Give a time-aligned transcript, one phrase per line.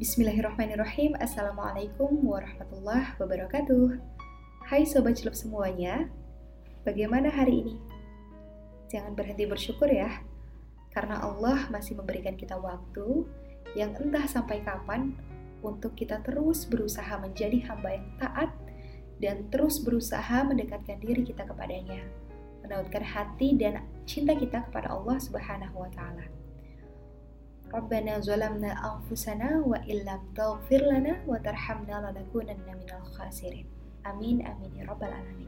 [0.00, 1.12] Bismillahirrahmanirrahim.
[1.20, 4.00] Assalamualaikum warahmatullahi wabarakatuh.
[4.64, 6.08] Hai Sobat Celup semuanya
[6.88, 7.76] Bagaimana hari ini?
[8.88, 10.24] Jangan berhenti bersyukur ya
[10.96, 13.28] Karena Allah masih memberikan kita waktu
[13.76, 15.12] Yang entah sampai kapan
[15.60, 18.56] Untuk kita terus berusaha menjadi hamba yang taat
[19.20, 22.00] Dan terus berusaha mendekatkan diri kita kepadanya
[22.64, 26.39] Menautkan hati dan cinta kita kepada Allah subhanahu wa ta'ala
[27.70, 33.66] Zalamna anfusana wa illam taghfir lana wa tarhamna lanakunanna minal khasirin.
[34.02, 35.46] Amin amin ya alamin.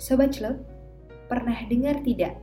[0.00, 0.56] Sobat Celok,
[1.28, 2.40] pernah dengar tidak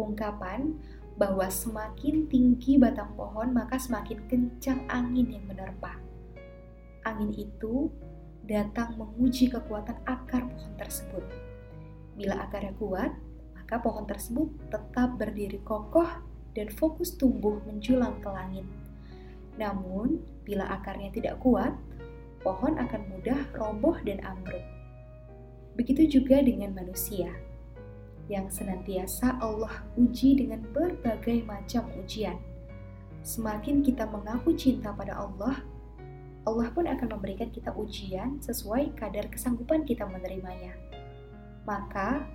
[0.00, 0.80] ungkapan
[1.20, 6.00] bahwa semakin tinggi batang pohon maka semakin kencang angin yang menerpa.
[7.04, 7.92] Angin itu
[8.48, 11.24] datang menguji kekuatan akar pohon tersebut.
[12.16, 13.12] Bila akarnya kuat,
[13.52, 18.66] maka pohon tersebut tetap berdiri kokoh dan fokus tumbuh menjulang ke langit.
[19.56, 21.72] Namun, bila akarnya tidak kuat,
[22.40, 24.64] pohon akan mudah roboh dan ambruk.
[25.78, 27.32] Begitu juga dengan manusia,
[28.28, 32.36] yang senantiasa Allah uji dengan berbagai macam ujian.
[33.22, 35.62] Semakin kita mengaku cinta pada Allah,
[36.42, 40.74] Allah pun akan memberikan kita ujian sesuai kadar kesanggupan kita menerimanya.
[41.62, 42.26] Maka,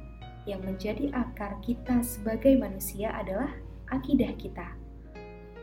[0.47, 3.51] yang menjadi akar kita sebagai manusia adalah
[3.91, 4.67] akidah kita.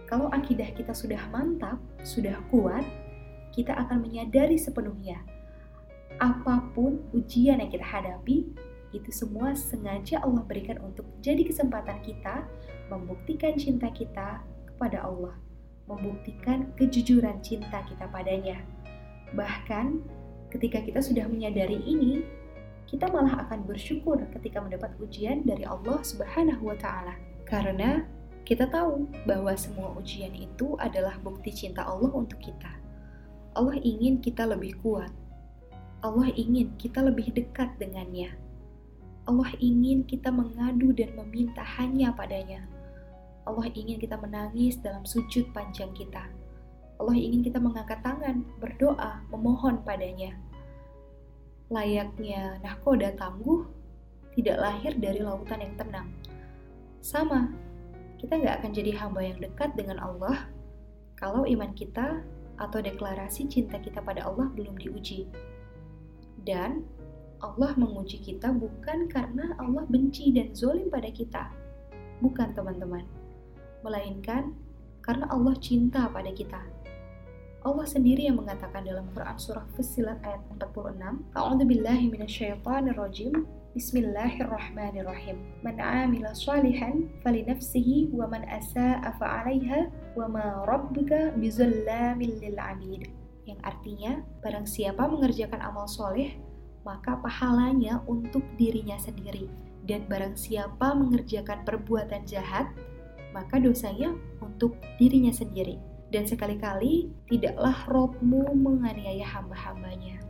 [0.08, 2.84] Kalau akidah kita sudah mantap, sudah kuat,
[3.56, 5.22] kita akan menyadari sepenuhnya
[6.22, 8.46] apa pun ujian yang kita hadapi,
[8.94, 12.46] itu semua sengaja Allah berikan untuk jadi kesempatan kita
[12.86, 14.38] membuktikan cinta kita
[14.70, 15.34] kepada Allah,
[15.90, 18.62] membuktikan kejujuran cinta kita padanya.
[19.34, 19.98] Bahkan
[20.54, 22.22] ketika kita sudah menyadari ini,
[22.86, 27.18] kita malah akan bersyukur ketika mendapat ujian dari Allah Subhanahu wa taala.
[27.42, 28.06] Karena
[28.44, 32.68] kita tahu bahwa semua ujian itu adalah bukti cinta Allah untuk kita.
[33.56, 35.08] Allah ingin kita lebih kuat.
[36.04, 38.36] Allah ingin kita lebih dekat dengannya.
[39.24, 42.68] Allah ingin kita mengadu dan meminta hanya padanya.
[43.48, 46.28] Allah ingin kita menangis dalam sujud panjang kita.
[47.00, 50.36] Allah ingin kita mengangkat tangan, berdoa, memohon padanya.
[51.72, 53.64] Layaknya nahkoda tangguh,
[54.36, 56.08] tidak lahir dari lautan yang tenang.
[57.00, 57.48] Sama
[58.24, 60.48] kita nggak akan jadi hamba yang dekat dengan Allah
[61.20, 62.24] kalau iman kita
[62.56, 65.28] atau deklarasi cinta kita pada Allah belum diuji.
[66.40, 66.88] Dan
[67.44, 71.52] Allah menguji kita bukan karena Allah benci dan zolim pada kita.
[72.24, 73.04] Bukan teman-teman.
[73.84, 74.56] Melainkan
[75.04, 76.64] karena Allah cinta pada kita.
[77.60, 82.08] Allah sendiri yang mengatakan dalam Quran surah Fussilat ayat 46, A'udzu billahi
[82.96, 83.44] rajim.
[83.74, 85.34] Bismillahirrahmanirrahim.
[85.66, 93.10] Man 'amila shalihan falinafsihi wa man asa'a fa'alaiha wa ma rabbuka bizallamin lil 'abid.
[93.42, 96.38] Yang artinya, barang siapa mengerjakan amal soleh,
[96.86, 99.50] maka pahalanya untuk dirinya sendiri.
[99.82, 102.70] Dan barang siapa mengerjakan perbuatan jahat,
[103.34, 105.82] maka dosanya untuk dirinya sendiri.
[106.14, 110.22] Dan sekali-kali tidaklah Robmu menganiaya hamba-hambanya.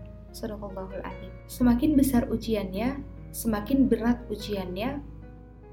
[1.45, 5.03] Semakin besar ujiannya, semakin berat ujiannya,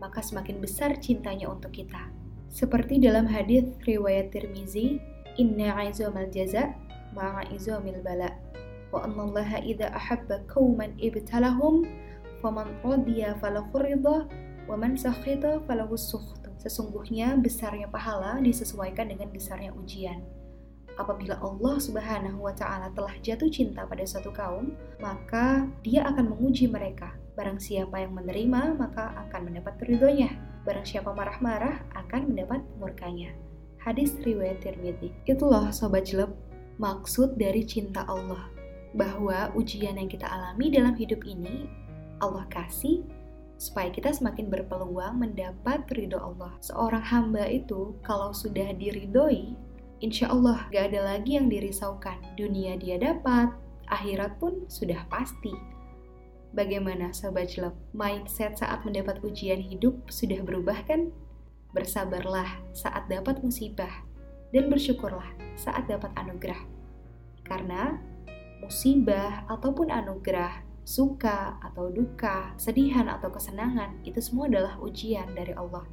[0.02, 2.10] maka semakin besar cintanya untuk kita.
[2.50, 4.98] Seperti dalam hadis riwayat Tirmizi,
[5.38, 6.74] "Inna aizamal jaza
[7.14, 8.34] ma'a izamil bala."
[8.90, 11.86] Wa annallaha idza ahabba qauman ibtalahum
[12.42, 14.28] faman radiya falahu ridha
[14.68, 16.44] wa man sakhita falahu sukht.
[16.60, 20.22] Sesungguhnya besarnya pahala disesuaikan dengan besarnya ujian
[21.00, 26.70] apabila Allah Subhanahu wa taala telah jatuh cinta pada suatu kaum, maka Dia akan menguji
[26.70, 30.36] mereka Barang siapa yang menerima, maka akan mendapat ridhonya.
[30.68, 33.32] Barang siapa marah-marah, akan mendapat murkanya.
[33.82, 35.10] Hadis riwayat Tirmidzi.
[35.26, 36.30] Itulah sobat jelek,
[36.78, 38.52] maksud dari cinta Allah.
[38.94, 41.66] Bahwa ujian yang kita alami dalam hidup ini,
[42.22, 43.02] Allah kasih
[43.62, 46.58] supaya kita semakin berpeluang mendapat ridho Allah.
[46.66, 49.54] Seorang hamba itu kalau sudah diridhoi,
[50.02, 52.18] insya Allah gak ada lagi yang dirisaukan.
[52.34, 53.54] Dunia dia dapat,
[53.86, 55.54] akhirat pun sudah pasti.
[56.52, 57.72] Bagaimana Sobat Jelek?
[57.96, 61.08] Mindset saat mendapat ujian hidup sudah berubah kan?
[61.72, 64.04] Bersabarlah saat dapat musibah
[64.52, 66.60] dan bersyukurlah saat dapat anugerah.
[67.48, 67.96] Karena
[68.60, 75.88] musibah ataupun anugerah, suka atau duka, sedihan atau kesenangan, itu semua adalah ujian dari Allah.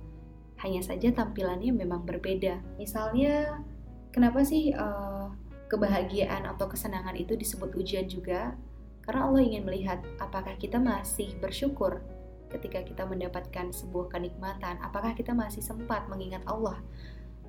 [0.58, 2.58] Hanya saja tampilannya memang berbeda.
[2.82, 3.62] Misalnya,
[4.10, 5.30] kenapa sih uh,
[5.70, 8.58] kebahagiaan atau kesenangan itu disebut ujian juga?
[9.08, 12.04] Karena Allah ingin melihat apakah kita masih bersyukur
[12.52, 16.76] ketika kita mendapatkan sebuah kenikmatan, apakah kita masih sempat mengingat Allah.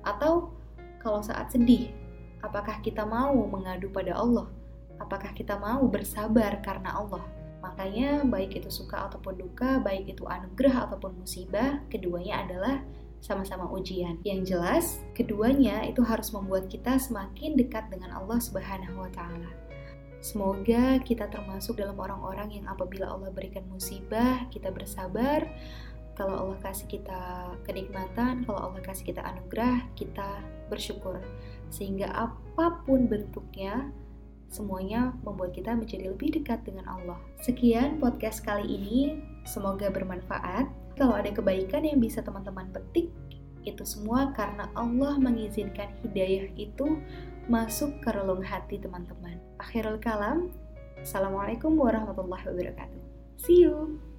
[0.00, 0.56] Atau
[1.04, 1.92] kalau saat sedih,
[2.40, 4.48] Apakah kita mau mengadu pada Allah?
[4.96, 7.24] Apakah kita mau bersabar karena Allah?
[7.60, 12.80] Makanya baik itu suka ataupun duka, baik itu anugerah ataupun musibah, keduanya adalah
[13.20, 14.16] sama-sama ujian.
[14.24, 19.69] Yang jelas, keduanya itu harus membuat kita semakin dekat dengan Allah Subhanahu wa taala.
[20.20, 25.48] Semoga kita termasuk dalam orang-orang yang apabila Allah berikan musibah, kita bersabar.
[26.12, 31.16] Kalau Allah kasih kita kenikmatan, kalau Allah kasih kita anugerah, kita bersyukur.
[31.72, 33.88] Sehingga apa pun bentuknya,
[34.52, 37.16] semuanya membuat kita menjadi lebih dekat dengan Allah.
[37.40, 40.68] Sekian podcast kali ini, semoga bermanfaat.
[41.00, 43.08] Kalau ada kebaikan yang bisa teman-teman petik,
[43.64, 47.00] itu semua karena Allah mengizinkan hidayah itu
[47.50, 49.34] masuk ke relung hati teman-teman.
[49.58, 50.54] Akhirul kalam,
[51.02, 53.02] Assalamualaikum warahmatullahi wabarakatuh.
[53.42, 54.09] See you!